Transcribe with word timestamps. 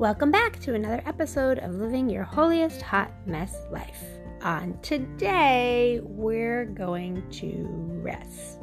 Welcome 0.00 0.30
back 0.30 0.58
to 0.60 0.72
another 0.72 1.02
episode 1.04 1.58
of 1.58 1.74
Living 1.74 2.08
Your 2.08 2.24
Holiest 2.24 2.80
Hot 2.80 3.12
Mess 3.26 3.54
Life. 3.70 4.02
On 4.40 4.78
today, 4.80 6.00
we're 6.02 6.64
going 6.64 7.22
to 7.32 7.66
rest. 8.02 8.60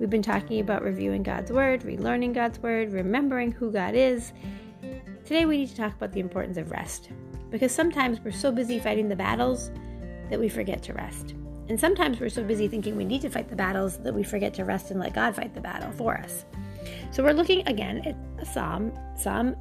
We've 0.00 0.10
been 0.10 0.22
talking 0.22 0.58
about 0.58 0.82
reviewing 0.82 1.22
God's 1.22 1.52
Word, 1.52 1.82
relearning 1.82 2.34
God's 2.34 2.58
Word, 2.58 2.92
remembering 2.92 3.52
who 3.52 3.70
God 3.70 3.94
is. 3.94 4.32
Today, 5.24 5.44
we 5.44 5.58
need 5.58 5.68
to 5.68 5.76
talk 5.76 5.94
about 5.94 6.10
the 6.10 6.18
importance 6.18 6.56
of 6.56 6.72
rest 6.72 7.10
because 7.50 7.70
sometimes 7.70 8.18
we're 8.18 8.32
so 8.32 8.50
busy 8.50 8.80
fighting 8.80 9.08
the 9.08 9.14
battles 9.14 9.70
that 10.30 10.40
we 10.40 10.48
forget 10.48 10.82
to 10.82 10.94
rest. 10.94 11.36
And 11.68 11.78
sometimes 11.78 12.18
we're 12.18 12.28
so 12.28 12.42
busy 12.42 12.66
thinking 12.66 12.96
we 12.96 13.04
need 13.04 13.22
to 13.22 13.30
fight 13.30 13.48
the 13.48 13.54
battles 13.54 13.98
that 13.98 14.12
we 14.12 14.24
forget 14.24 14.52
to 14.54 14.64
rest 14.64 14.90
and 14.90 14.98
let 14.98 15.14
God 15.14 15.36
fight 15.36 15.54
the 15.54 15.60
battle 15.60 15.92
for 15.92 16.18
us. 16.18 16.44
So 17.12 17.22
we're 17.22 17.34
looking 17.34 17.64
again 17.68 18.02
at 18.04 18.46
psalm, 18.48 18.92
Psalm 19.16 19.54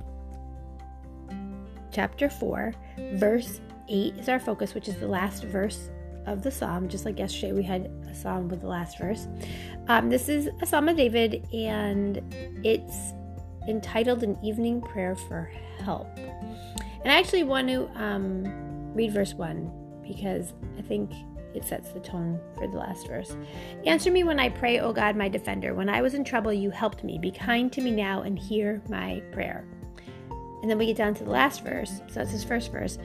chapter 1.99 2.29
4, 2.29 2.73
verse 3.15 3.59
8 3.89 4.15
is 4.15 4.29
our 4.29 4.39
focus, 4.39 4.73
which 4.73 4.87
is 4.87 4.95
the 5.01 5.07
last 5.07 5.43
verse 5.43 5.89
of 6.27 6.41
the 6.41 6.49
psalm. 6.49 6.87
Just 6.87 7.03
like 7.03 7.19
yesterday, 7.19 7.51
we 7.51 7.61
had 7.61 7.91
a 8.09 8.15
psalm 8.15 8.47
with 8.47 8.61
the 8.61 8.69
last 8.69 8.97
verse. 8.97 9.27
Um, 9.89 10.09
this 10.09 10.29
is 10.29 10.47
a 10.61 10.65
psalm 10.65 10.87
of 10.87 10.95
David, 10.95 11.45
and 11.53 12.23
it's 12.63 13.11
entitled 13.67 14.23
An 14.23 14.37
Evening 14.41 14.79
Prayer 14.79 15.13
for 15.13 15.51
Help. 15.83 16.07
And 16.17 17.11
I 17.11 17.19
actually 17.19 17.43
want 17.43 17.67
to 17.67 17.89
um, 18.01 18.93
read 18.93 19.11
verse 19.11 19.33
1 19.33 20.01
because 20.07 20.53
I 20.77 20.81
think 20.83 21.11
it 21.53 21.65
sets 21.65 21.91
the 21.91 21.99
tone 21.99 22.39
for 22.57 22.67
the 22.67 22.77
last 22.77 23.07
verse. 23.07 23.35
Answer 23.85 24.09
me 24.09 24.23
when 24.23 24.39
I 24.39 24.47
pray, 24.47 24.79
O 24.79 24.93
God, 24.93 25.17
my 25.17 25.27
defender. 25.27 25.73
When 25.73 25.89
I 25.89 26.01
was 26.01 26.13
in 26.13 26.23
trouble, 26.23 26.53
you 26.53 26.69
helped 26.69 27.03
me. 27.03 27.19
Be 27.19 27.31
kind 27.31 27.69
to 27.73 27.81
me 27.81 27.91
now 27.91 28.21
and 28.21 28.39
hear 28.39 28.81
my 28.87 29.21
prayer. 29.33 29.65
And 30.61 30.69
then 30.69 30.77
we 30.77 30.85
get 30.85 30.97
down 30.97 31.13
to 31.15 31.23
the 31.23 31.29
last 31.29 31.63
verse. 31.63 32.01
So 32.07 32.15
that's 32.15 32.31
his 32.31 32.43
first 32.43 32.71
verse. 32.71 32.97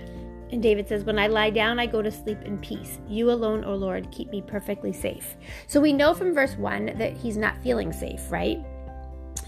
And 0.51 0.63
David 0.63 0.89
says, 0.89 1.05
When 1.05 1.19
I 1.19 1.27
lie 1.27 1.51
down, 1.51 1.79
I 1.79 1.87
go 1.87 2.03
to 2.03 2.11
sleep 2.11 2.41
in 2.43 2.59
peace. 2.59 2.99
You 3.09 3.31
alone, 3.31 3.65
O 3.65 3.75
Lord, 3.75 4.11
keep 4.11 4.31
me 4.31 4.43
perfectly 4.43 4.93
safe. 4.93 5.37
So 5.67 5.81
we 5.81 5.93
know 5.93 6.15
from 6.15 6.35
verse 6.35 6.57
1 6.57 6.99
that 6.99 7.17
he's 7.17 7.37
not 7.37 7.61
feeling 7.63 7.93
safe, 7.93 8.31
right? 8.31 8.65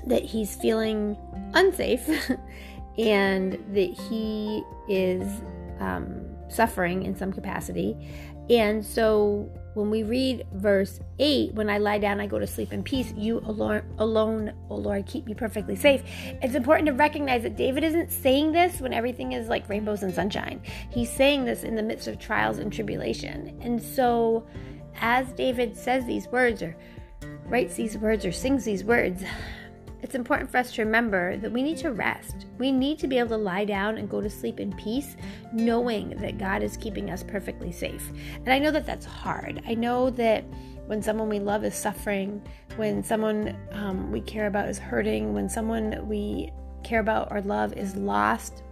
That 0.06 0.22
he's 0.22 0.56
feeling 0.56 1.16
unsafe 1.54 2.08
and 2.98 3.52
that 3.74 4.08
he 4.08 4.62
is 4.88 5.42
um, 5.80 6.26
suffering 6.48 7.02
in 7.02 7.14
some 7.14 7.32
capacity. 7.32 7.96
And 8.48 8.84
so 8.84 9.50
when 9.76 9.90
we 9.90 10.02
read 10.02 10.46
verse 10.54 11.00
8, 11.18 11.52
when 11.52 11.68
I 11.68 11.76
lie 11.76 11.98
down, 11.98 12.18
I 12.18 12.26
go 12.26 12.38
to 12.38 12.46
sleep 12.46 12.72
in 12.72 12.82
peace, 12.82 13.12
you 13.14 13.40
alone, 13.40 13.82
alone, 13.98 14.54
O 14.70 14.76
Lord, 14.76 15.04
keep 15.04 15.26
me 15.26 15.34
perfectly 15.34 15.76
safe. 15.76 16.02
It's 16.40 16.54
important 16.54 16.86
to 16.86 16.94
recognize 16.94 17.42
that 17.42 17.56
David 17.56 17.84
isn't 17.84 18.10
saying 18.10 18.52
this 18.52 18.80
when 18.80 18.94
everything 18.94 19.32
is 19.32 19.48
like 19.48 19.68
rainbows 19.68 20.02
and 20.02 20.14
sunshine. 20.14 20.62
He's 20.90 21.12
saying 21.12 21.44
this 21.44 21.62
in 21.62 21.74
the 21.74 21.82
midst 21.82 22.08
of 22.08 22.18
trials 22.18 22.56
and 22.56 22.72
tribulation. 22.72 23.58
And 23.60 23.82
so 23.82 24.46
as 25.02 25.30
David 25.32 25.76
says 25.76 26.06
these 26.06 26.26
words 26.28 26.62
or 26.62 26.74
writes 27.44 27.74
these 27.74 27.98
words 27.98 28.24
or 28.24 28.32
sings 28.32 28.64
these 28.64 28.82
words, 28.82 29.22
it's 30.02 30.14
important 30.14 30.50
for 30.50 30.58
us 30.58 30.72
to 30.72 30.84
remember 30.84 31.36
that 31.38 31.50
we 31.50 31.62
need 31.62 31.78
to 31.78 31.90
rest. 31.90 32.46
We 32.58 32.70
need 32.70 32.98
to 33.00 33.06
be 33.06 33.18
able 33.18 33.30
to 33.30 33.36
lie 33.36 33.64
down 33.64 33.98
and 33.98 34.08
go 34.08 34.20
to 34.20 34.30
sleep 34.30 34.60
in 34.60 34.72
peace, 34.76 35.16
knowing 35.52 36.10
that 36.18 36.38
God 36.38 36.62
is 36.62 36.76
keeping 36.76 37.10
us 37.10 37.22
perfectly 37.22 37.72
safe. 37.72 38.10
And 38.36 38.52
I 38.52 38.58
know 38.58 38.70
that 38.70 38.86
that's 38.86 39.06
hard. 39.06 39.62
I 39.66 39.74
know 39.74 40.10
that 40.10 40.44
when 40.86 41.02
someone 41.02 41.28
we 41.28 41.40
love 41.40 41.64
is 41.64 41.74
suffering, 41.74 42.46
when 42.76 43.02
someone 43.02 43.56
um, 43.72 44.12
we 44.12 44.20
care 44.20 44.46
about 44.46 44.68
is 44.68 44.78
hurting, 44.78 45.34
when 45.34 45.48
someone 45.48 46.06
we 46.08 46.52
care 46.84 47.00
about 47.00 47.28
or 47.32 47.40
love 47.40 47.72
is 47.72 47.96
lost, 47.96 48.62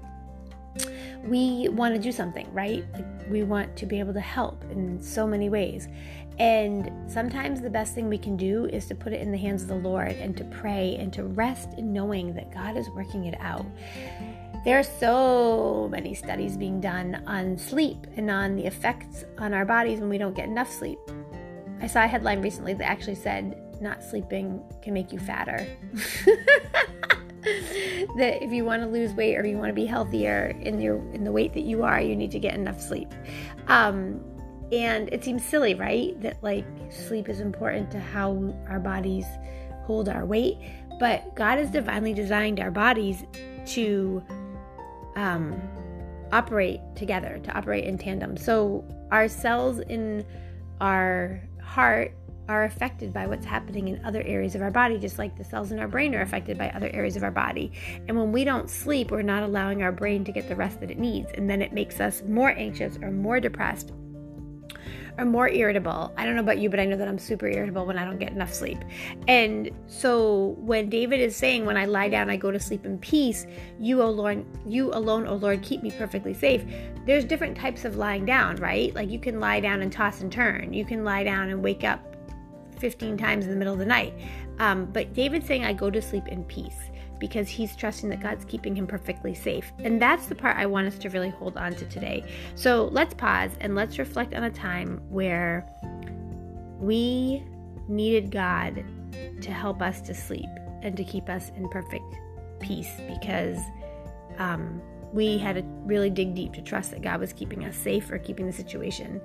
we 1.26 1.68
want 1.68 1.94
to 1.94 2.00
do 2.00 2.12
something, 2.12 2.52
right? 2.52 2.84
We 3.28 3.42
want 3.42 3.76
to 3.76 3.86
be 3.86 3.98
able 3.98 4.12
to 4.14 4.20
help 4.20 4.62
in 4.70 5.00
so 5.02 5.26
many 5.26 5.48
ways. 5.48 5.88
And 6.38 6.90
sometimes 7.10 7.60
the 7.60 7.70
best 7.70 7.94
thing 7.94 8.08
we 8.08 8.18
can 8.18 8.36
do 8.36 8.66
is 8.66 8.86
to 8.86 8.94
put 8.94 9.12
it 9.12 9.20
in 9.20 9.30
the 9.30 9.38
hands 9.38 9.62
of 9.62 9.68
the 9.68 9.76
Lord 9.76 10.12
and 10.12 10.36
to 10.36 10.44
pray 10.44 10.96
and 10.98 11.12
to 11.12 11.24
rest 11.24 11.70
in 11.78 11.92
knowing 11.92 12.34
that 12.34 12.52
God 12.52 12.76
is 12.76 12.88
working 12.90 13.26
it 13.26 13.36
out. 13.40 13.64
There 14.64 14.78
are 14.78 14.82
so 14.82 15.88
many 15.90 16.14
studies 16.14 16.56
being 16.56 16.80
done 16.80 17.22
on 17.26 17.56
sleep 17.58 18.06
and 18.16 18.30
on 18.30 18.56
the 18.56 18.66
effects 18.66 19.24
on 19.38 19.54
our 19.54 19.64
bodies 19.64 20.00
when 20.00 20.08
we 20.08 20.18
don't 20.18 20.34
get 20.34 20.48
enough 20.48 20.72
sleep. 20.72 20.98
I 21.80 21.86
saw 21.86 22.02
a 22.02 22.08
headline 22.08 22.40
recently 22.42 22.74
that 22.74 22.88
actually 22.88 23.16
said 23.16 23.60
not 23.80 24.02
sleeping 24.02 24.62
can 24.82 24.94
make 24.94 25.12
you 25.12 25.18
fatter. 25.18 25.66
that 28.16 28.42
if 28.42 28.52
you 28.52 28.64
want 28.64 28.82
to 28.82 28.88
lose 28.88 29.12
weight 29.12 29.36
or 29.36 29.46
you 29.46 29.56
want 29.58 29.68
to 29.68 29.74
be 29.74 29.86
healthier 29.86 30.56
in 30.60 30.80
your 30.80 30.96
in 31.12 31.24
the 31.24 31.32
weight 31.32 31.52
that 31.54 31.64
you 31.64 31.82
are, 31.82 32.00
you 32.00 32.16
need 32.16 32.30
to 32.30 32.38
get 32.38 32.54
enough 32.54 32.80
sleep. 32.80 33.12
Um, 33.68 34.20
and 34.72 35.12
it 35.12 35.22
seems 35.22 35.44
silly, 35.44 35.74
right? 35.74 36.20
That 36.22 36.42
like 36.42 36.64
sleep 36.90 37.28
is 37.28 37.40
important 37.40 37.90
to 37.90 38.00
how 38.00 38.54
our 38.68 38.80
bodies 38.80 39.26
hold 39.84 40.08
our 40.08 40.24
weight, 40.24 40.56
but 40.98 41.34
God 41.34 41.58
has 41.58 41.70
divinely 41.70 42.14
designed 42.14 42.60
our 42.60 42.70
bodies 42.70 43.24
to 43.66 44.22
um, 45.16 45.60
operate 46.32 46.80
together, 46.96 47.38
to 47.42 47.56
operate 47.56 47.84
in 47.84 47.98
tandem. 47.98 48.36
So 48.36 48.84
our 49.10 49.28
cells 49.28 49.80
in 49.80 50.24
our 50.80 51.40
heart 51.62 52.14
are 52.48 52.64
affected 52.64 53.12
by 53.12 53.26
what's 53.26 53.46
happening 53.46 53.88
in 53.88 54.04
other 54.04 54.22
areas 54.22 54.54
of 54.54 54.62
our 54.62 54.70
body, 54.70 54.98
just 54.98 55.18
like 55.18 55.36
the 55.36 55.44
cells 55.44 55.72
in 55.72 55.78
our 55.78 55.88
brain 55.88 56.14
are 56.14 56.22
affected 56.22 56.58
by 56.58 56.70
other 56.70 56.90
areas 56.92 57.16
of 57.16 57.22
our 57.22 57.30
body. 57.30 57.72
And 58.08 58.16
when 58.16 58.32
we 58.32 58.44
don't 58.44 58.68
sleep, 58.68 59.10
we're 59.10 59.22
not 59.22 59.42
allowing 59.42 59.82
our 59.82 59.92
brain 59.92 60.24
to 60.24 60.32
get 60.32 60.48
the 60.48 60.56
rest 60.56 60.80
that 60.80 60.90
it 60.90 60.98
needs. 60.98 61.30
And 61.34 61.48
then 61.48 61.62
it 61.62 61.72
makes 61.72 62.00
us 62.00 62.22
more 62.22 62.50
anxious 62.50 62.98
or 63.02 63.10
more 63.10 63.40
depressed 63.40 63.92
or 65.18 65.24
more 65.24 65.48
irritable. 65.48 66.12
I 66.16 66.24
don't 66.24 66.34
know 66.34 66.40
about 66.40 66.58
you, 66.58 66.68
but 66.68 66.80
I 66.80 66.84
know 66.84 66.96
that 66.96 67.06
I'm 67.06 67.18
super 67.18 67.46
irritable 67.46 67.86
when 67.86 67.98
I 67.98 68.04
don't 68.04 68.18
get 68.18 68.32
enough 68.32 68.52
sleep. 68.52 68.78
And 69.28 69.70
so 69.86 70.56
when 70.58 70.88
David 70.88 71.20
is 71.20 71.36
saying, 71.36 71.64
When 71.66 71.76
I 71.76 71.84
lie 71.84 72.08
down, 72.08 72.30
I 72.30 72.36
go 72.36 72.50
to 72.50 72.58
sleep 72.58 72.84
in 72.84 72.98
peace, 72.98 73.46
you, 73.78 74.02
O 74.02 74.10
Lord, 74.10 74.44
you 74.66 74.92
alone, 74.92 75.26
O 75.26 75.36
Lord, 75.36 75.62
keep 75.62 75.82
me 75.82 75.90
perfectly 75.90 76.34
safe. 76.34 76.64
There's 77.06 77.24
different 77.24 77.56
types 77.56 77.84
of 77.84 77.96
lying 77.96 78.24
down, 78.24 78.56
right? 78.56 78.94
Like 78.94 79.08
you 79.08 79.18
can 79.18 79.38
lie 79.38 79.60
down 79.60 79.82
and 79.82 79.92
toss 79.92 80.20
and 80.20 80.32
turn. 80.32 80.72
You 80.72 80.84
can 80.84 81.04
lie 81.04 81.22
down 81.22 81.50
and 81.50 81.62
wake 81.62 81.84
up 81.84 82.13
15 82.84 83.16
times 83.16 83.46
in 83.46 83.50
the 83.50 83.56
middle 83.56 83.72
of 83.72 83.78
the 83.78 83.86
night. 83.86 84.12
Um, 84.58 84.84
but 84.84 85.14
David's 85.14 85.46
saying, 85.46 85.64
I 85.64 85.72
go 85.72 85.88
to 85.88 86.02
sleep 86.02 86.28
in 86.28 86.44
peace 86.44 86.76
because 87.18 87.48
he's 87.48 87.74
trusting 87.74 88.10
that 88.10 88.20
God's 88.20 88.44
keeping 88.44 88.76
him 88.76 88.86
perfectly 88.86 89.34
safe. 89.34 89.72
And 89.78 90.02
that's 90.02 90.26
the 90.26 90.34
part 90.34 90.58
I 90.58 90.66
want 90.66 90.86
us 90.86 90.98
to 90.98 91.08
really 91.08 91.30
hold 91.30 91.56
on 91.56 91.72
to 91.76 91.86
today. 91.86 92.30
So 92.56 92.90
let's 92.92 93.14
pause 93.14 93.52
and 93.60 93.74
let's 93.74 93.98
reflect 93.98 94.34
on 94.34 94.44
a 94.44 94.50
time 94.50 95.00
where 95.08 95.66
we 96.78 97.42
needed 97.88 98.30
God 98.30 98.84
to 99.40 99.50
help 99.50 99.80
us 99.80 100.02
to 100.02 100.14
sleep 100.14 100.50
and 100.82 100.94
to 100.94 101.04
keep 101.04 101.30
us 101.30 101.52
in 101.56 101.70
perfect 101.70 102.04
peace 102.60 102.90
because 103.08 103.60
um, 104.36 104.82
we 105.10 105.38
had 105.38 105.56
to 105.56 105.62
really 105.86 106.10
dig 106.10 106.34
deep 106.34 106.52
to 106.52 106.60
trust 106.60 106.90
that 106.90 107.00
God 107.00 107.18
was 107.18 107.32
keeping 107.32 107.64
us 107.64 107.78
safe 107.78 108.10
or 108.10 108.18
keeping 108.18 108.44
the 108.44 108.52
situation. 108.52 109.22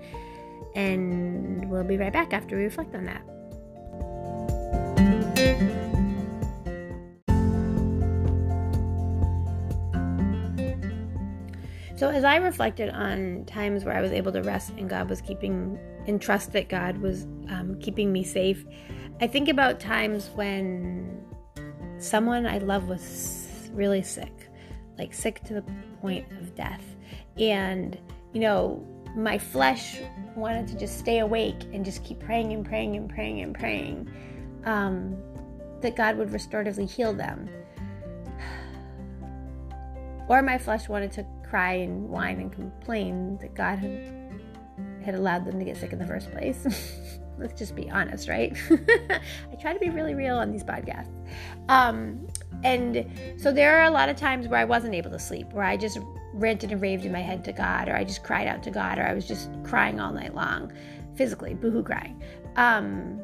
And 0.75 1.69
we'll 1.69 1.83
be 1.83 1.97
right 1.97 2.13
back 2.13 2.31
after 2.31 2.55
we 2.55 2.63
reflect 2.63 2.95
on 2.95 3.03
that. 3.03 3.21
So, 11.99 12.07
as 12.07 12.23
I 12.23 12.37
reflected 12.37 12.91
on 12.91 13.43
times 13.43 13.83
where 13.83 13.93
I 13.93 13.99
was 13.99 14.13
able 14.13 14.31
to 14.31 14.41
rest 14.41 14.69
and 14.77 14.89
God 14.89 15.09
was 15.09 15.19
keeping, 15.19 15.77
and 16.07 16.21
trust 16.21 16.53
that 16.53 16.69
God 16.69 16.99
was 16.99 17.23
um, 17.49 17.75
keeping 17.81 18.13
me 18.13 18.23
safe, 18.23 18.65
I 19.19 19.27
think 19.27 19.49
about 19.49 19.81
times 19.81 20.29
when 20.33 21.21
someone 21.97 22.45
I 22.45 22.59
love 22.59 22.87
was 22.87 23.69
really 23.73 24.01
sick, 24.01 24.31
like 24.97 25.13
sick 25.13 25.43
to 25.43 25.55
the 25.55 25.61
point 25.99 26.25
of 26.39 26.55
death. 26.55 26.81
And, 27.37 27.99
you 28.31 28.39
know, 28.39 28.81
my 29.13 29.37
flesh 29.37 29.99
wanted 30.35 30.69
to 30.69 30.77
just 30.77 30.99
stay 30.99 31.19
awake 31.19 31.65
and 31.73 31.83
just 31.83 32.05
keep 32.05 32.21
praying 32.21 32.53
and 32.53 32.65
praying 32.65 32.95
and 32.95 33.09
praying 33.09 33.41
and 33.41 33.53
praying 33.53 34.09
um, 34.63 35.21
that 35.81 35.97
God 35.97 36.15
would 36.15 36.29
restoratively 36.29 36.89
heal 36.89 37.11
them. 37.11 37.49
Or 40.29 40.43
my 40.43 40.59
flesh 40.59 40.87
wanted 40.87 41.11
to 41.13 41.25
cry 41.49 41.73
and 41.73 42.07
whine 42.09 42.39
and 42.39 42.51
complain 42.51 43.37
that 43.39 43.53
God 43.55 43.79
had 43.79 44.29
had 45.03 45.15
allowed 45.15 45.45
them 45.45 45.57
to 45.59 45.65
get 45.65 45.77
sick 45.77 45.93
in 45.93 45.99
the 45.99 46.05
first 46.05 46.31
place. 46.31 46.65
Let's 47.37 47.57
just 47.57 47.73
be 47.73 47.89
honest, 47.89 48.27
right? 48.27 48.55
I 48.69 49.55
try 49.59 49.73
to 49.73 49.79
be 49.79 49.89
really 49.89 50.13
real 50.13 50.35
on 50.35 50.51
these 50.51 50.63
podcasts. 50.63 51.25
Um, 51.69 52.27
and 52.63 53.05
so 53.37 53.51
there 53.51 53.77
are 53.77 53.85
a 53.85 53.89
lot 53.89 54.09
of 54.09 54.17
times 54.17 54.47
where 54.47 54.59
I 54.59 54.65
wasn't 54.65 54.93
able 54.93 55.09
to 55.11 55.19
sleep, 55.19 55.51
where 55.53 55.63
I 55.63 55.77
just 55.77 55.99
ranted 56.33 56.73
and 56.73 56.81
raved 56.81 57.05
in 57.05 57.13
my 57.13 57.21
head 57.21 57.45
to 57.45 57.53
God, 57.53 57.87
or 57.87 57.95
I 57.95 58.03
just 58.03 58.23
cried 58.23 58.47
out 58.47 58.61
to 58.63 58.71
God, 58.71 58.99
or 58.99 59.03
I 59.03 59.13
was 59.13 59.25
just 59.25 59.49
crying 59.63 60.01
all 60.01 60.11
night 60.11 60.35
long, 60.35 60.73
physically, 61.15 61.53
boohoo 61.53 61.83
crying. 61.83 62.21
Um, 62.57 63.21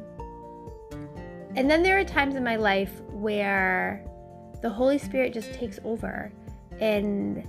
and 1.54 1.70
then 1.70 1.82
there 1.82 1.98
are 1.98 2.04
times 2.04 2.36
in 2.36 2.44
my 2.44 2.56
life 2.56 3.02
where 3.10 4.02
the 4.62 4.70
Holy 4.70 4.98
Spirit 4.98 5.34
just 5.34 5.52
takes 5.52 5.78
over 5.84 6.32
and 6.80 7.46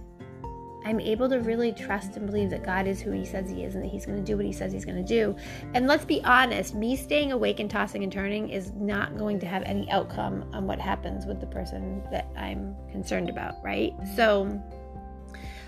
I'm 0.87 1.01
able 1.01 1.27
to 1.27 1.41
really 1.41 1.73
trust 1.73 2.15
and 2.15 2.25
believe 2.25 2.49
that 2.51 2.63
God 2.63 2.87
is 2.87 3.01
who 3.01 3.11
He 3.11 3.25
says 3.25 3.49
He 3.49 3.65
is 3.65 3.75
and 3.75 3.83
that 3.83 3.89
He's 3.89 4.05
going 4.05 4.17
to 4.17 4.23
do 4.23 4.37
what 4.37 4.45
He 4.45 4.53
says 4.53 4.71
He's 4.71 4.85
going 4.85 4.95
to 4.95 5.03
do. 5.03 5.35
And 5.73 5.85
let's 5.85 6.05
be 6.05 6.23
honest, 6.23 6.75
me 6.75 6.95
staying 6.95 7.33
awake 7.33 7.59
and 7.59 7.69
tossing 7.69 8.03
and 8.03 8.11
turning 8.11 8.47
is 8.49 8.71
not 8.71 9.17
going 9.17 9.37
to 9.41 9.45
have 9.45 9.63
any 9.63 9.91
outcome 9.91 10.49
on 10.53 10.65
what 10.65 10.79
happens 10.79 11.25
with 11.25 11.41
the 11.41 11.47
person 11.47 12.01
that 12.09 12.29
I'm 12.37 12.73
concerned 12.89 13.29
about, 13.29 13.61
right? 13.61 13.93
So, 14.15 14.61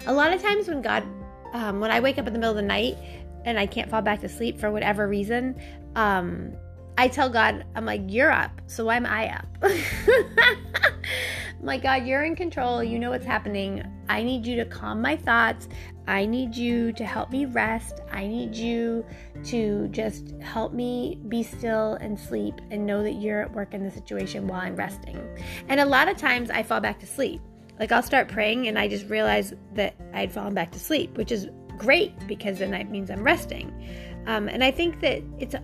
a 0.08 0.14
lot 0.14 0.32
of 0.32 0.42
times 0.42 0.70
when 0.70 0.82
God, 0.82 1.04
um, 1.52 1.82
when 1.82 1.92
I 1.92 2.00
wake 2.00 2.18
up 2.18 2.26
in 2.26 2.32
the 2.32 2.40
middle 2.40 2.52
of 2.52 2.56
the 2.56 2.62
night 2.62 2.98
and 3.44 3.60
I 3.60 3.66
can't 3.66 3.90
fall 3.90 4.02
back 4.02 4.22
to 4.22 4.30
sleep 4.30 4.58
for 4.58 4.72
whatever 4.72 5.10
reason, 5.10 5.60
um, 5.98 6.54
I 7.00 7.08
tell 7.08 7.30
God, 7.30 7.64
I'm 7.76 7.86
like, 7.86 8.02
you're 8.08 8.30
up, 8.30 8.52
so 8.68 8.84
why 8.84 8.98
am 8.98 9.06
I 9.06 9.34
up? 9.34 9.48
my 11.64 11.78
God, 11.78 12.06
you're 12.06 12.26
in 12.26 12.36
control. 12.36 12.84
You 12.84 13.00
know 13.00 13.12
what's 13.12 13.26
happening. 13.26 13.82
I 14.10 14.22
need 14.22 14.46
you 14.46 14.58
to 14.58 14.66
calm 14.66 15.02
my 15.02 15.16
thoughts. 15.16 15.70
I 16.08 16.26
need 16.26 16.54
you 16.54 16.92
to 16.92 17.06
help 17.06 17.32
me 17.32 17.46
rest. 17.46 18.02
I 18.12 18.28
need 18.28 18.54
you 18.54 19.06
to 19.46 19.88
just 19.92 20.34
help 20.42 20.74
me 20.74 21.22
be 21.30 21.42
still 21.42 21.94
and 22.02 22.20
sleep 22.20 22.56
and 22.70 22.86
know 22.86 23.02
that 23.02 23.14
you're 23.14 23.44
at 23.44 23.54
work 23.54 23.74
in 23.74 23.82
the 23.82 23.92
situation 23.92 24.46
while 24.46 24.60
I'm 24.60 24.76
resting. 24.76 25.26
And 25.70 25.80
a 25.80 25.86
lot 25.86 26.10
of 26.10 26.18
times 26.18 26.50
I 26.50 26.64
fall 26.64 26.82
back 26.82 27.00
to 27.00 27.08
sleep. 27.08 27.40
Like 27.80 27.94
I'll 27.94 28.04
start 28.04 28.28
praying 28.28 28.68
and 28.68 28.78
I 28.78 28.90
just 28.90 29.08
realize 29.08 29.54
that 29.76 29.96
I'd 30.14 30.34
fallen 30.34 30.54
back 30.54 30.72
to 30.72 30.80
sleep, 30.80 31.18
which 31.18 31.32
is 31.32 31.48
great 31.78 32.12
because 32.28 32.60
then 32.60 32.72
that 32.72 32.92
means 32.92 33.10
I'm 33.10 33.24
resting. 33.24 33.72
Um, 34.28 34.50
and 34.50 34.66
I 34.66 34.72
think 34.72 35.00
that 35.00 35.24
it's 35.40 35.54
a 35.54 35.64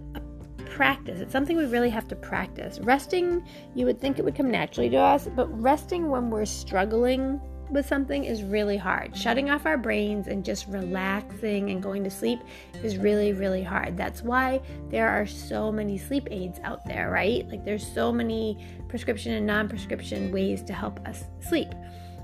practice. 0.76 1.22
It's 1.22 1.32
something 1.32 1.56
we 1.56 1.66
really 1.66 1.90
have 1.90 2.06
to 2.10 2.18
practice. 2.18 2.80
Resting, 2.82 3.48
you 3.76 3.86
would 3.86 4.02
think 4.02 4.20
it 4.20 4.26
would 4.26 4.36
come 4.36 4.52
naturally 4.52 4.90
to 4.90 4.98
us, 4.98 5.30
but 5.34 5.48
resting 5.62 6.10
when 6.10 6.30
we're 6.30 6.44
struggling 6.44 7.40
with 7.72 7.88
something 7.88 8.26
is 8.26 8.44
really 8.44 8.76
hard. 8.76 9.16
Shutting 9.16 9.50
off 9.50 9.66
our 9.66 9.78
brains 9.78 10.28
and 10.28 10.44
just 10.44 10.68
relaxing 10.68 11.70
and 11.70 11.82
going 11.82 12.04
to 12.04 12.10
sleep 12.10 12.40
is 12.84 12.98
really, 12.98 13.32
really 13.32 13.64
hard. 13.64 13.96
That's 13.96 14.22
why 14.22 14.60
there 14.90 15.08
are 15.08 15.26
so 15.26 15.72
many 15.72 15.98
sleep 15.98 16.28
aids 16.30 16.60
out 16.66 16.86
there, 16.86 17.10
right? 17.10 17.48
Like 17.48 17.64
there's 17.64 17.88
so 17.88 18.12
many 18.12 18.58
prescription 18.90 19.32
and 19.32 19.48
non 19.48 19.70
prescription 19.70 20.30
ways 20.34 20.62
to 20.64 20.74
help 20.74 21.00
us 21.08 21.24
sleep. 21.40 21.70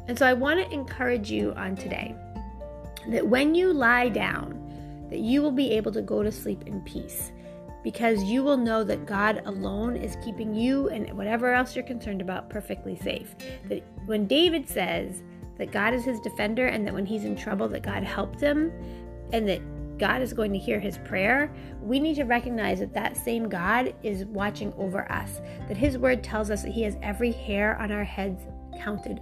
And 0.09 0.19
so 0.19 0.27
I 0.27 0.33
want 0.33 0.59
to 0.59 0.69
encourage 0.73 1.31
you 1.31 1.53
on 1.53 1.77
today 1.77 2.13
that 3.07 3.25
when 3.25 3.55
you 3.55 3.71
lie 3.71 4.09
down, 4.09 4.57
that 5.09 5.19
you 5.19 5.41
will 5.41 5.51
be 5.51 5.71
able 5.71 5.93
to 5.93 6.01
go 6.01 6.21
to 6.21 6.33
sleep 6.33 6.67
in 6.67 6.81
peace 6.81 7.31
because 7.83 8.23
you 8.23 8.43
will 8.43 8.57
know 8.57 8.83
that 8.83 9.05
God 9.05 9.41
alone 9.45 9.95
is 9.95 10.17
keeping 10.23 10.53
you 10.53 10.89
and 10.89 11.11
whatever 11.13 11.53
else 11.53 11.75
you're 11.75 11.85
concerned 11.85 12.21
about 12.21 12.49
perfectly 12.49 12.95
safe. 12.95 13.35
That 13.69 13.83
when 14.05 14.27
David 14.27 14.67
says 14.67 15.23
that 15.57 15.71
God 15.71 15.93
is 15.93 16.03
his 16.03 16.19
defender 16.19 16.67
and 16.67 16.85
that 16.85 16.93
when 16.93 17.05
he's 17.05 17.23
in 17.23 17.35
trouble 17.35 17.67
that 17.69 17.83
God 17.83 18.03
helped 18.03 18.39
him 18.39 18.71
and 19.33 19.47
that 19.47 19.61
God 19.97 20.21
is 20.21 20.33
going 20.33 20.51
to 20.53 20.59
hear 20.59 20.79
his 20.79 20.97
prayer, 20.99 21.53
we 21.81 21.99
need 21.99 22.15
to 22.15 22.23
recognize 22.23 22.79
that 22.79 22.93
that 22.93 23.15
same 23.15 23.47
God 23.47 23.93
is 24.03 24.25
watching 24.25 24.73
over 24.73 25.11
us. 25.11 25.41
That 25.67 25.77
his 25.77 25.97
word 25.97 26.23
tells 26.23 26.49
us 26.49 26.63
that 26.63 26.71
he 26.71 26.83
has 26.83 26.97
every 27.01 27.31
hair 27.31 27.79
on 27.79 27.91
our 27.91 28.03
heads 28.03 28.43
counted 28.79 29.21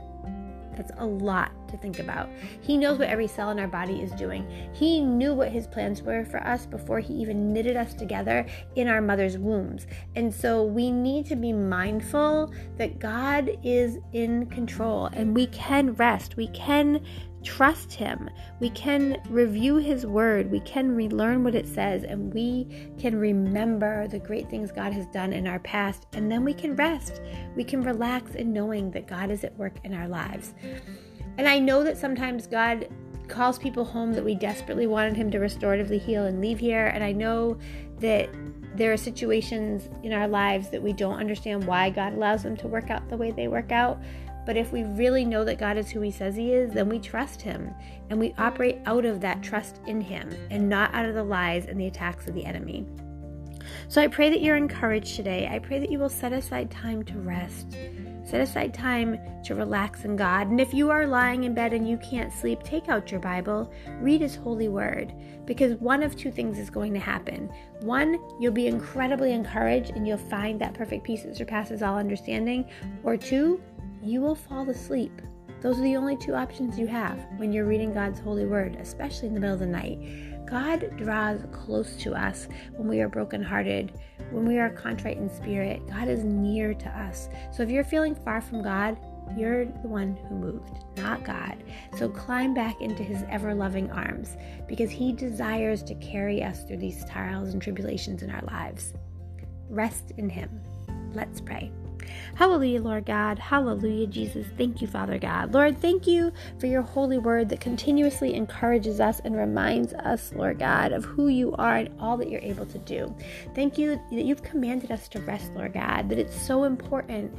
that's 0.79 0.91
a 0.97 1.05
lot 1.05 1.51
to 1.69 1.77
think 1.77 1.99
about. 1.99 2.29
He 2.61 2.77
knows 2.77 2.99
what 2.99 3.09
every 3.09 3.27
cell 3.27 3.49
in 3.49 3.59
our 3.59 3.67
body 3.67 4.01
is 4.01 4.11
doing. 4.11 4.47
He 4.73 5.01
knew 5.01 5.33
what 5.33 5.51
his 5.51 5.67
plans 5.67 6.01
were 6.01 6.25
for 6.25 6.41
us 6.45 6.65
before 6.65 6.99
he 6.99 7.13
even 7.15 7.53
knitted 7.53 7.75
us 7.75 7.93
together 7.93 8.45
in 8.75 8.87
our 8.87 9.01
mother's 9.01 9.37
wombs. 9.37 9.87
And 10.15 10.33
so 10.33 10.63
we 10.63 10.91
need 10.91 11.25
to 11.27 11.35
be 11.35 11.53
mindful 11.53 12.53
that 12.77 12.99
God 12.99 13.57
is 13.63 13.97
in 14.13 14.45
control 14.47 15.07
and 15.13 15.35
we 15.35 15.47
can 15.47 15.93
rest. 15.93 16.37
We 16.37 16.47
can 16.47 17.05
trust 17.43 17.93
Him. 17.93 18.29
We 18.59 18.69
can 18.71 19.21
review 19.29 19.77
His 19.77 20.05
Word. 20.05 20.51
We 20.51 20.59
can 20.61 20.95
relearn 20.95 21.43
what 21.43 21.55
it 21.55 21.67
says, 21.67 22.03
and 22.03 22.33
we 22.33 22.67
can 22.97 23.17
remember 23.17 24.07
the 24.07 24.19
great 24.19 24.49
things 24.49 24.71
God 24.71 24.93
has 24.93 25.07
done 25.07 25.33
in 25.33 25.47
our 25.47 25.59
past, 25.59 26.07
and 26.13 26.31
then 26.31 26.43
we 26.43 26.53
can 26.53 26.75
rest. 26.75 27.21
We 27.55 27.63
can 27.63 27.81
relax 27.81 28.35
in 28.35 28.53
knowing 28.53 28.91
that 28.91 29.07
God 29.07 29.31
is 29.31 29.43
at 29.43 29.57
work 29.57 29.75
in 29.83 29.93
our 29.93 30.07
lives. 30.07 30.53
And 31.39 31.47
I 31.47 31.57
know 31.57 31.85
that 31.85 31.97
sometimes 31.97 32.47
God 32.47 32.89
calls 33.29 33.57
people 33.57 33.85
home 33.85 34.11
that 34.11 34.25
we 34.25 34.35
desperately 34.35 34.87
wanted 34.87 35.15
Him 35.15 35.31
to 35.31 35.37
restoratively 35.37 35.97
heal 35.97 36.25
and 36.25 36.41
leave 36.41 36.59
here, 36.59 36.87
and 36.87 37.01
I 37.01 37.13
know 37.13 37.57
that. 37.99 38.29
There 38.75 38.93
are 38.93 38.97
situations 38.97 39.89
in 40.03 40.13
our 40.13 40.27
lives 40.27 40.69
that 40.69 40.81
we 40.81 40.93
don't 40.93 41.19
understand 41.19 41.65
why 41.65 41.89
God 41.89 42.13
allows 42.13 42.43
them 42.43 42.55
to 42.57 42.67
work 42.67 42.89
out 42.89 43.09
the 43.09 43.17
way 43.17 43.31
they 43.31 43.49
work 43.49 43.73
out. 43.73 43.99
But 44.45 44.55
if 44.55 44.71
we 44.71 44.83
really 44.83 45.25
know 45.25 45.43
that 45.43 45.57
God 45.57 45.75
is 45.75 45.89
who 45.89 45.99
He 45.99 46.11
says 46.11 46.35
He 46.35 46.53
is, 46.53 46.71
then 46.71 46.87
we 46.87 46.97
trust 46.99 47.41
Him 47.41 47.73
and 48.09 48.19
we 48.19 48.33
operate 48.37 48.77
out 48.85 49.03
of 49.03 49.19
that 49.21 49.43
trust 49.43 49.81
in 49.85 49.99
Him 49.99 50.29
and 50.49 50.69
not 50.69 50.93
out 50.93 51.05
of 51.05 51.15
the 51.15 51.23
lies 51.23 51.65
and 51.65 51.77
the 51.77 51.87
attacks 51.87 52.27
of 52.27 52.35
the 52.35 52.45
enemy. 52.45 52.85
So 53.89 54.01
I 54.01 54.07
pray 54.07 54.29
that 54.29 54.41
you're 54.41 54.55
encouraged 54.55 55.15
today. 55.15 55.49
I 55.51 55.59
pray 55.59 55.79
that 55.79 55.91
you 55.91 55.99
will 55.99 56.07
set 56.07 56.31
aside 56.31 56.71
time 56.71 57.03
to 57.03 57.19
rest. 57.19 57.75
Set 58.29 58.41
aside 58.41 58.75
time 58.75 59.19
to 59.43 59.55
relax 59.55 60.05
in 60.05 60.15
God. 60.15 60.49
And 60.49 60.61
if 60.61 60.71
you 60.71 60.91
are 60.91 61.07
lying 61.07 61.45
in 61.45 61.55
bed 61.55 61.73
and 61.73 61.89
you 61.89 61.97
can't 61.97 62.31
sleep, 62.31 62.61
take 62.61 62.87
out 62.87 63.09
your 63.09 63.19
Bible, 63.19 63.73
read 64.01 64.21
His 64.21 64.35
holy 64.35 64.67
word, 64.67 65.15
because 65.45 65.73
one 65.79 66.03
of 66.03 66.15
two 66.15 66.31
things 66.31 66.59
is 66.59 66.69
going 66.69 66.93
to 66.93 66.99
happen. 66.99 67.51
One, 67.79 68.19
you'll 68.39 68.53
be 68.53 68.67
incredibly 68.67 69.31
encouraged 69.31 69.93
and 69.95 70.07
you'll 70.07 70.19
find 70.19 70.61
that 70.61 70.75
perfect 70.75 71.05
peace 71.05 71.23
that 71.23 71.37
surpasses 71.37 71.81
all 71.81 71.97
understanding. 71.97 72.69
Or 73.01 73.17
two, 73.17 73.63
you 74.03 74.21
will 74.21 74.35
fall 74.35 74.69
asleep. 74.69 75.23
Those 75.61 75.79
are 75.79 75.83
the 75.83 75.95
only 75.95 76.15
two 76.15 76.35
options 76.35 76.77
you 76.77 76.85
have 76.85 77.17
when 77.37 77.51
you're 77.51 77.65
reading 77.65 77.91
God's 77.91 78.19
holy 78.19 78.45
word, 78.45 78.75
especially 78.79 79.29
in 79.29 79.33
the 79.33 79.39
middle 79.39 79.55
of 79.55 79.59
the 79.59 79.65
night. 79.65 79.97
God 80.49 80.97
draws 80.97 81.41
close 81.51 81.95
to 81.97 82.13
us 82.13 82.47
when 82.75 82.87
we 82.87 83.01
are 83.01 83.09
brokenhearted, 83.09 83.93
when 84.31 84.45
we 84.45 84.57
are 84.57 84.69
contrite 84.69 85.17
in 85.17 85.29
spirit. 85.29 85.85
God 85.87 86.07
is 86.07 86.23
near 86.23 86.73
to 86.73 86.89
us. 86.89 87.29
So 87.51 87.63
if 87.63 87.69
you're 87.69 87.83
feeling 87.83 88.15
far 88.15 88.41
from 88.41 88.63
God, 88.63 88.97
you're 89.37 89.65
the 89.65 89.87
one 89.87 90.17
who 90.27 90.35
moved, 90.35 90.83
not 90.97 91.23
God. 91.23 91.63
So 91.97 92.09
climb 92.09 92.53
back 92.53 92.81
into 92.81 93.03
his 93.03 93.23
ever 93.29 93.53
loving 93.53 93.91
arms 93.91 94.35
because 94.67 94.89
he 94.89 95.13
desires 95.13 95.83
to 95.83 95.95
carry 95.95 96.43
us 96.43 96.63
through 96.63 96.77
these 96.77 97.05
trials 97.09 97.49
and 97.49 97.61
tribulations 97.61 98.23
in 98.23 98.31
our 98.31 98.41
lives. 98.43 98.93
Rest 99.69 100.13
in 100.17 100.29
him. 100.29 100.61
Let's 101.13 101.41
pray. 101.41 101.71
Hallelujah, 102.35 102.81
Lord 102.81 103.05
God. 103.05 103.39
Hallelujah, 103.39 104.07
Jesus. 104.07 104.47
Thank 104.57 104.81
you, 104.81 104.87
Father 104.87 105.17
God. 105.17 105.53
Lord, 105.53 105.79
thank 105.81 106.07
you 106.07 106.31
for 106.59 106.67
your 106.67 106.81
holy 106.81 107.17
word 107.17 107.49
that 107.49 107.59
continuously 107.59 108.33
encourages 108.33 108.99
us 108.99 109.19
and 109.25 109.35
reminds 109.35 109.93
us, 109.93 110.31
Lord 110.33 110.59
God, 110.59 110.91
of 110.91 111.03
who 111.05 111.27
you 111.27 111.53
are 111.55 111.77
and 111.77 111.89
all 111.99 112.17
that 112.17 112.29
you're 112.29 112.41
able 112.41 112.65
to 112.67 112.77
do. 112.79 113.13
Thank 113.55 113.77
you 113.77 114.01
that 114.11 114.23
you've 114.23 114.43
commanded 114.43 114.91
us 114.91 115.07
to 115.09 115.19
rest, 115.21 115.53
Lord 115.53 115.73
God, 115.73 116.09
that 116.09 116.17
it's 116.17 116.39
so 116.39 116.63
important 116.63 117.37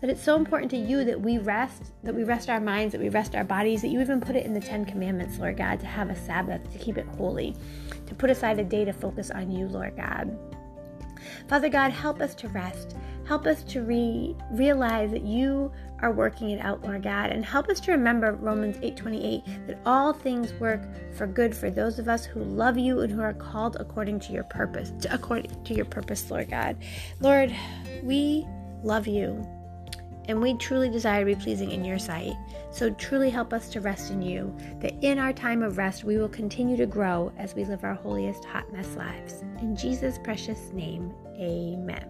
that 0.00 0.10
it's 0.10 0.22
so 0.22 0.36
important 0.36 0.70
to 0.70 0.76
you 0.76 1.04
that 1.04 1.20
we 1.20 1.38
rest, 1.38 1.92
that 2.04 2.14
we 2.14 2.22
rest 2.22 2.48
our 2.48 2.60
minds, 2.60 2.92
that 2.92 3.00
we 3.00 3.08
rest 3.08 3.34
our 3.34 3.42
bodies, 3.42 3.82
that 3.82 3.88
you 3.88 4.00
even 4.00 4.20
put 4.20 4.36
it 4.36 4.46
in 4.46 4.54
the 4.54 4.60
Ten 4.60 4.84
Commandments, 4.84 5.38
Lord 5.38 5.56
God, 5.56 5.80
to 5.80 5.86
have 5.86 6.08
a 6.08 6.14
Sabbath, 6.14 6.70
to 6.72 6.78
keep 6.78 6.98
it 6.98 7.06
holy, 7.16 7.56
to 8.06 8.14
put 8.14 8.30
aside 8.30 8.60
a 8.60 8.64
day 8.64 8.84
to 8.84 8.92
focus 8.92 9.30
on 9.30 9.50
you, 9.50 9.66
Lord 9.66 9.96
God. 9.96 10.38
Father 11.48 11.68
God, 11.68 11.92
help 11.92 12.20
us 12.20 12.34
to 12.36 12.48
rest. 12.48 12.96
Help 13.26 13.46
us 13.46 13.62
to 13.64 13.82
re- 13.82 14.34
realize 14.50 15.10
that 15.10 15.22
you 15.22 15.70
are 16.00 16.12
working 16.12 16.50
it 16.50 16.60
out, 16.60 16.82
Lord 16.82 17.02
God, 17.02 17.30
and 17.30 17.44
help 17.44 17.68
us 17.68 17.80
to 17.80 17.92
remember 17.92 18.32
Romans 18.32 18.78
8:28 18.82 19.44
that 19.66 19.78
all 19.84 20.12
things 20.12 20.52
work 20.54 20.80
for 21.12 21.26
good 21.26 21.54
for 21.54 21.70
those 21.70 21.98
of 21.98 22.08
us 22.08 22.24
who 22.24 22.40
love 22.40 22.78
you 22.78 23.00
and 23.00 23.12
who 23.12 23.20
are 23.20 23.34
called 23.34 23.76
according 23.80 24.20
to 24.20 24.32
your 24.32 24.44
purpose, 24.44 24.92
to, 25.00 25.12
according 25.14 25.62
to 25.64 25.74
your 25.74 25.84
purpose, 25.84 26.30
Lord 26.30 26.48
God. 26.48 26.76
Lord, 27.20 27.54
we 28.02 28.46
love 28.82 29.06
you 29.06 29.46
and 30.28 30.40
we 30.40 30.54
truly 30.54 30.88
desire 30.90 31.20
to 31.20 31.26
be 31.26 31.34
pleasing 31.34 31.70
in 31.70 31.84
your 31.84 31.98
sight. 31.98 32.34
So 32.70 32.90
truly 32.90 33.30
help 33.30 33.52
us 33.52 33.68
to 33.70 33.80
rest 33.80 34.10
in 34.10 34.22
you, 34.22 34.54
that 34.80 34.94
in 35.02 35.18
our 35.18 35.32
time 35.32 35.62
of 35.62 35.78
rest 35.78 36.04
we 36.04 36.18
will 36.18 36.28
continue 36.28 36.76
to 36.76 36.86
grow 36.86 37.32
as 37.38 37.54
we 37.54 37.64
live 37.64 37.82
our 37.82 37.94
holiest 37.94 38.44
hot 38.44 38.70
mess 38.72 38.94
lives. 38.94 39.42
In 39.60 39.74
Jesus' 39.74 40.18
precious 40.18 40.70
name, 40.72 41.12
amen. 41.40 42.06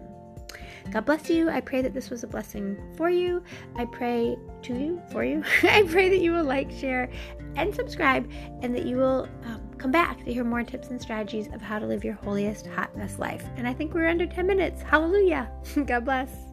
God 0.91 1.05
bless 1.05 1.29
you. 1.29 1.49
I 1.49 1.61
pray 1.61 1.81
that 1.81 1.93
this 1.93 2.09
was 2.09 2.23
a 2.23 2.27
blessing 2.27 2.77
for 2.97 3.09
you. 3.09 3.43
I 3.75 3.85
pray 3.85 4.37
to 4.63 4.73
you, 4.73 5.01
for 5.11 5.23
you. 5.23 5.43
I 5.63 5.83
pray 5.83 6.09
that 6.09 6.19
you 6.19 6.31
will 6.31 6.43
like, 6.43 6.71
share, 6.71 7.09
and 7.55 7.73
subscribe, 7.73 8.29
and 8.61 8.73
that 8.75 8.85
you 8.85 8.97
will 8.97 9.27
um, 9.45 9.61
come 9.77 9.91
back 9.91 10.23
to 10.25 10.33
hear 10.33 10.43
more 10.43 10.63
tips 10.63 10.89
and 10.89 11.01
strategies 11.01 11.47
of 11.53 11.61
how 11.61 11.79
to 11.79 11.85
live 11.85 12.03
your 12.03 12.15
holiest 12.15 12.67
hot 12.67 12.95
mess 12.97 13.19
life. 13.19 13.45
And 13.55 13.67
I 13.67 13.73
think 13.73 13.93
we're 13.93 14.07
under 14.07 14.25
10 14.25 14.47
minutes. 14.47 14.81
Hallelujah. 14.81 15.51
God 15.85 16.05
bless. 16.05 16.48